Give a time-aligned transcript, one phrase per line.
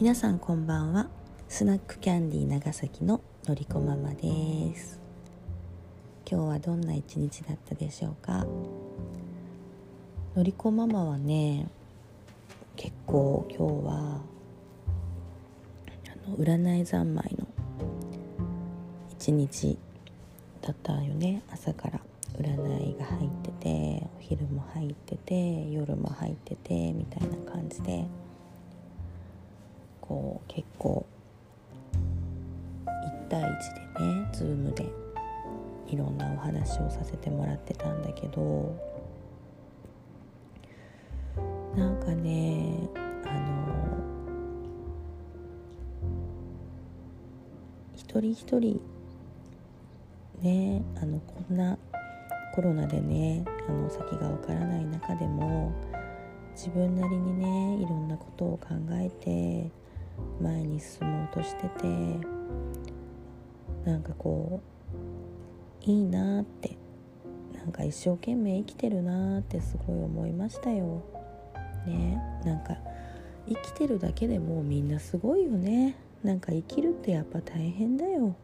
[0.00, 1.08] 皆さんこんばんは。
[1.48, 4.22] スナックキャンディー長崎ののりこママで
[4.76, 5.00] す。
[6.24, 8.46] 今日はどんな一日だったでしょうか？
[10.36, 11.66] のりこママはね
[12.76, 14.20] 結構今日は
[16.06, 17.48] あの占い三昧の
[19.10, 19.76] 一日
[20.62, 21.42] だったよね。
[21.50, 22.00] 朝から
[22.38, 28.06] 占いが入っててお昼も入ってて夜も入っててみたいな感じで。
[30.08, 31.04] こう結構
[32.86, 34.86] 1対1でね Zoom で
[35.86, 38.74] いろんなお話をさせてもらってたんだけど
[41.76, 42.88] なんかね
[43.26, 43.98] あの
[47.94, 48.80] 一人一人
[50.40, 51.76] ねあのこんな
[52.54, 55.72] コロナでねあの先がわからない中でも
[56.54, 59.70] 自分なりにねいろんなことを考えて
[60.40, 61.86] 前に進もうとしてて
[63.84, 64.60] なんかこ
[65.84, 66.76] ういいなって
[67.54, 71.02] なんか一生懸命生きてるなってすごい思いましたよ。
[71.86, 72.20] ね。
[72.44, 72.76] なんか
[73.48, 75.96] 生きてるだけでもみんなすごいよね。
[76.22, 78.36] なんか生きるってやっぱ大変だよ。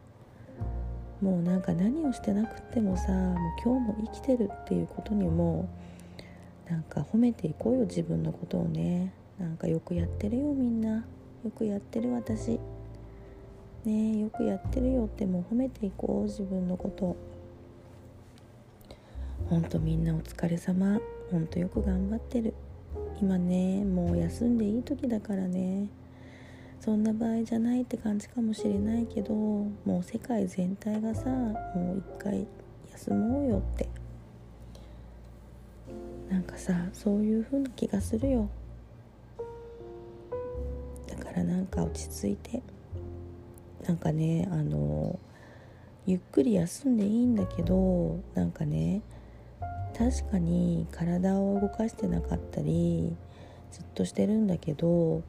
[1.21, 5.69] もうなんか何をしてなくってもさもう今日も生きてるっていうことにも
[6.69, 9.13] なんか褒めていこうよ自分のことをね。
[9.39, 11.05] なんかよくやってるよみんな。
[11.45, 12.59] よくやってる私。
[13.85, 17.15] ねよくやってるよってもう褒めていこう自分のこと。
[19.47, 20.99] ほんとみんなお疲れ様。
[21.29, 22.55] ほんとよく頑張ってる。
[23.21, 25.87] 今ねもう休んでいい時だからね。
[26.79, 32.47] そんな場合じゃないって感じかもしれないけどもう世界全体がさもう一回
[32.91, 33.87] 休もうよって。
[36.27, 38.49] なんかさそういう風な気がするよ。
[41.35, 42.63] からなんか落ち着いて
[43.85, 45.19] なんかねあの
[46.07, 49.01] ゆっくり休んでいいんだけどなんかね
[49.97, 53.13] 確かに体を動かしてなかったり
[53.71, 55.23] ずっとしてるんだけど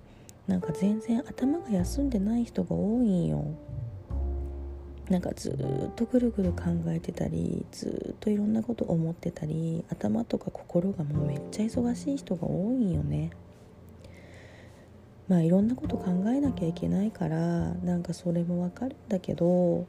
[0.47, 3.45] なんか全然頭が休んでない人が多いんよ。
[5.11, 13.31] なんかずっとぐるぐる考えてたりずっといろんなこと思ってたり頭とか心がもうめっちゃ忙しい人が多いんよね。
[15.29, 19.87] まあいろんなこと考えなきゃいけないからなんかそれもわかるんだけど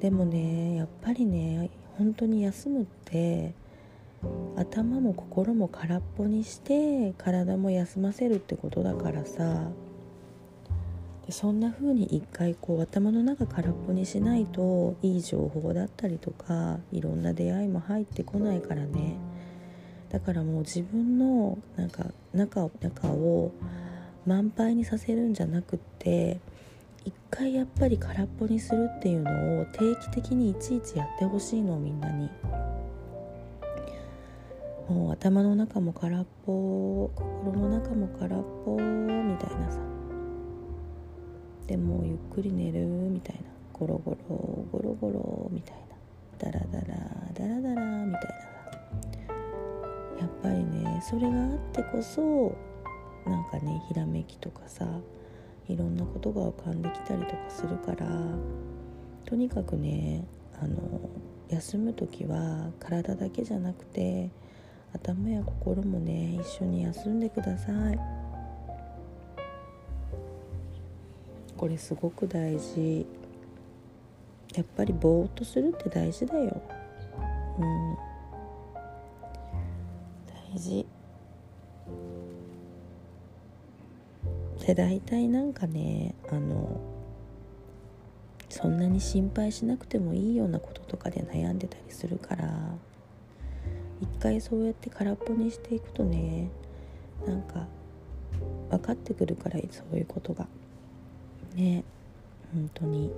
[0.00, 3.54] でもねやっぱりね本当に休むって
[4.56, 9.70] 頭も心も空っぽにして体も休ませるってことだからさ
[11.28, 19.16] そんな風に一回こう頭の中空っぽにしないといい情報だったりとかいろんな出会いも入ってこないからね。
[20.10, 23.50] だからもう自分のなんか中中を
[24.26, 26.38] 満杯にさせるんじゃなくって
[27.04, 32.30] 一回やっぱり空っぽにするっていうのを定期的にいちいちやってほしいのみんなに。
[34.88, 39.78] もう頭の中も空っぽ心の中も空っぽみたいなさ。
[41.66, 43.42] でもゆっくり寝るみたいな。
[43.72, 45.82] ゴロゴロゴロゴロみたいな。
[46.42, 46.86] ダラダラ
[47.34, 48.22] ダラダラみたい
[49.28, 49.42] な
[50.20, 52.52] やっぱりねそれがあってこそ
[53.26, 54.86] なんかねひらめきとかさ
[55.68, 58.06] いろんなことが浮かんできたりとかするから
[59.24, 60.24] とにかくね
[60.60, 60.78] あの
[61.48, 64.30] 休む時は体だけじゃなくて
[64.94, 67.98] 頭や心もね一緒に休んでください。
[71.56, 73.06] これすごく大事。
[74.54, 76.60] やっぱりぼーっとするって大事だよ。
[77.58, 77.96] うん。
[80.52, 80.84] 大事。
[84.66, 86.80] で大体なんかねあの
[88.48, 92.48] そんなに心配しなくてもいいようなこととかで悩んでたりするから
[94.00, 96.48] 一回そうやって空っぽにしていくとね
[97.26, 97.66] なんか
[98.70, 100.46] 分かってくるからそういうことが。
[101.54, 101.84] ね
[102.52, 103.10] 本当に。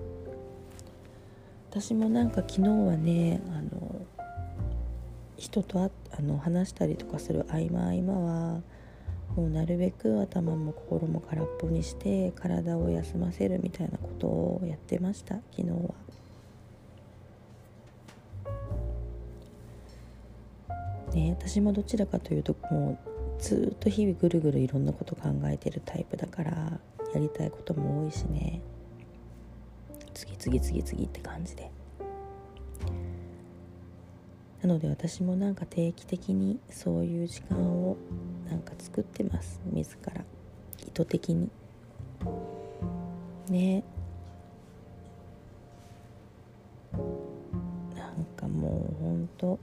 [1.70, 4.06] 私もなんか昨日はねあの
[5.36, 8.60] 人とああの話したりとかする合間合間は
[9.36, 15.94] もうなるべく頭も心も空っぽにして体を休ませるみたいなことをやってました昨日は。
[21.14, 22.98] ね、私もどちらかというとも
[23.38, 26.80] うずっと日々ぐるぐるいろんなこと考えてるタイプだから
[27.14, 28.60] やりたいことも多いしね
[30.12, 31.70] 次々次々って感じで
[34.62, 37.96] なので私もなんか定期的にそういう時間を
[38.50, 39.60] なんか作ってます。
[39.72, 40.24] 自ら。
[40.86, 41.48] 意図的に。
[43.48, 43.82] ね。
[47.94, 49.58] なんかもうほんと。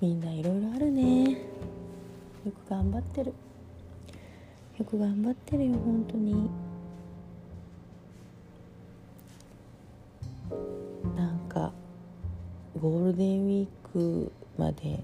[0.00, 1.32] みんないろいろあるね。
[1.32, 3.32] よく頑張ってる。
[4.78, 6.50] よく頑張ってるよ本当に。
[12.84, 15.00] ゴールデンウィークまで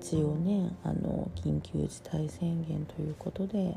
[0.00, 3.76] 一応ねあの緊急事態宣言ということで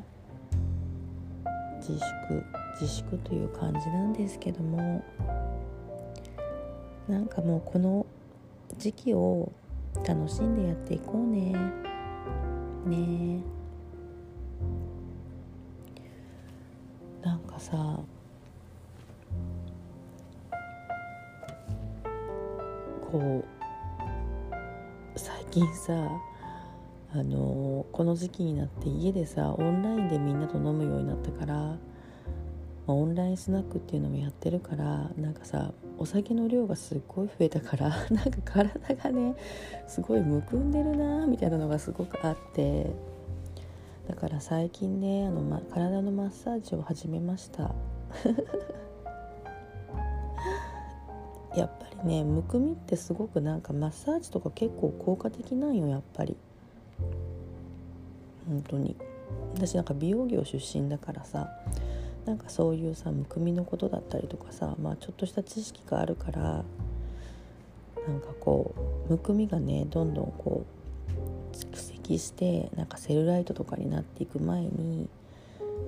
[1.80, 2.44] 自粛
[2.80, 5.04] 自粛という感じなんですけども
[7.08, 8.06] なんかもうこの
[8.78, 9.52] 時期を
[10.08, 11.52] 楽しんでやっていこうね。
[12.86, 13.42] ね。
[17.24, 18.00] なんかさ
[23.12, 25.94] こう最近さ
[27.12, 31.56] あのこの時期になって家でさオンラインでみんなと飲むようになったから、
[32.86, 39.36] ま、オンラインスナックっていうのもやってるからなんかさお酒の量がすっごい増えたから なんか体がね
[39.88, 42.92] すごいむくんでるなみたいなのがすごくあって
[44.08, 47.74] だから最近ねあの、ま、体のマッサージを始めました。
[51.60, 56.36] やっぱりねむくみってすごくなんかマッサージとか結構効果的なんよやっぱり。
[58.48, 58.96] 本当に。
[59.54, 61.50] 私なんか美容業出身だからさ
[62.26, 66.64] なんかそういうさむくみのことだったりとかさまあちょっとした知識があるから
[68.08, 68.74] なんかこ
[69.08, 75.08] うむくみがねどんどんこう蓄積してなんかセルライトとかになっていく前に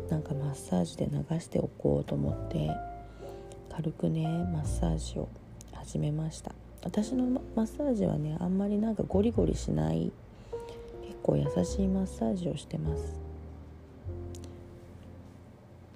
[0.10, 2.72] なんかマッサージで流しておこうと思って
[3.70, 5.30] 軽くねマッサージを
[5.84, 6.54] 始めました。
[6.84, 7.26] 私の
[7.56, 10.12] マッサージはねあんまりなんかゴリゴリしない。
[11.04, 13.20] 結構優しいマッサージをしてます。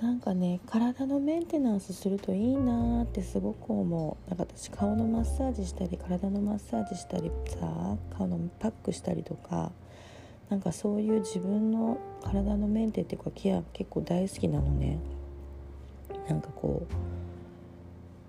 [0.02, 4.30] なんかね体のメンテナンスするといいなってすごく思う。
[4.30, 9.72] なんか私顔のマッサージしたり体のマッサージしたりさ顔のパックしたりとか
[10.50, 14.98] なんかそういう自分の体のメンテっていうかケア結構大好きなのね。
[16.28, 16.94] なんかこう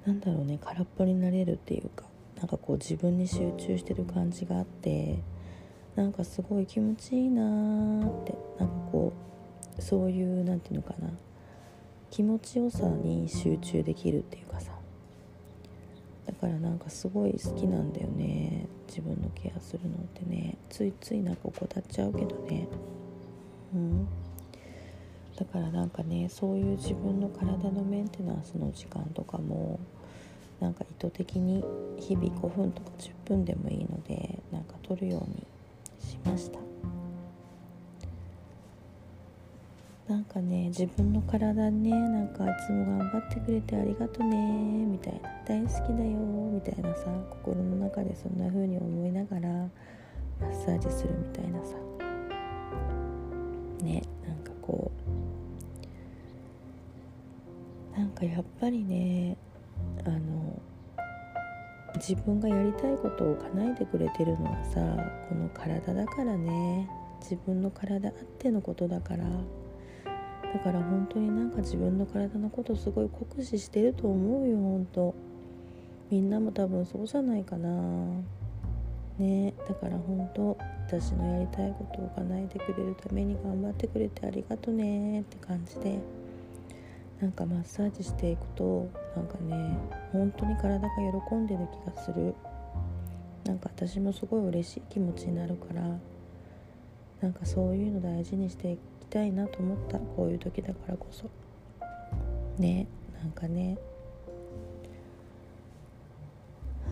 [0.06, 2.04] なんだろうね空っぽになれるっていうか
[2.36, 5.18] なんかこう自分に集中してる感じがあって
[5.94, 9.12] なんかすごい気持ちいいなーってなんかこ
[9.78, 11.10] うそういう何て言うのかな
[12.10, 14.72] 気持ちよさに集中できるっていうかさ
[16.26, 20.56] だからなんかすごい好きなんだよね自分のケアするのってね。
[20.70, 22.68] ついついなんか怠っちゃうけどね。
[23.74, 24.06] うん。
[25.36, 29.78] だからなんかねそういう自分の体のメンテナンスの時間とかも
[30.60, 31.64] なんか意図的に
[31.98, 35.46] 日々5分とか10分でもいいのでなんか取るように
[36.00, 36.58] しました。
[40.08, 44.36] なんかね自分の体ねなんかいつも頑張ってくれてありがとね
[44.86, 45.30] みたいな。
[45.46, 46.18] 大好きだよ
[46.52, 49.48] みたいなさ心の中でそんな風に思いながら
[50.40, 51.74] マッサージするみたいなさ。
[53.82, 54.90] ねなんかこ
[57.94, 59.36] うなんかやっぱりね
[60.04, 60.18] あの
[61.96, 64.80] 自分がやりたいことを叶えてくれてるのはさ
[65.28, 66.88] この体だからね。
[67.20, 69.24] 自分の体あってのことだから。
[69.24, 75.14] だから本当になんか自分の体のことすごい酷使してると思うよ本当。
[76.10, 77.68] みんなも多分そうじゃないかな。
[79.18, 79.54] ね。
[79.68, 85.98] だから本当私のやりたいことを叶えてくれるために頑張ってくれてありがとねって感じで。
[87.20, 89.78] なんかマッサージしていくとなんかね
[90.12, 90.88] 本当に体が
[91.28, 92.34] 喜んでる気がする。
[93.44, 95.82] なんか私もすごい嬉しい気持ちになるから
[97.20, 99.98] なんかそういうの大事にしていきたいなと思った。
[99.98, 101.30] こういう時だからこそ。
[102.58, 102.86] ね
[103.20, 103.78] なんかね、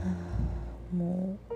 [0.00, 0.06] は
[0.92, 1.54] あ、もう。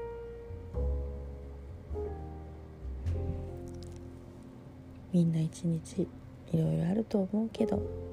[5.12, 6.08] みんな一日い
[6.52, 8.07] ろいろあると思うけど。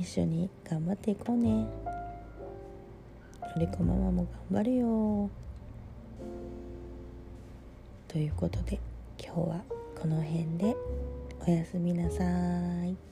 [0.00, 1.66] 一緒に頑張っていこうねの
[3.58, 5.30] りこママも頑張るよ
[8.08, 8.80] ということで
[9.22, 9.62] 今日は
[10.00, 10.74] この辺で
[11.46, 12.24] おやすみなさ
[12.86, 13.09] い。